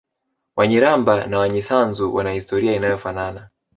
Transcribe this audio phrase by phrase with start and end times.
[0.55, 3.49] Wanyiramba na Wanyisanzu wana historia inayofanana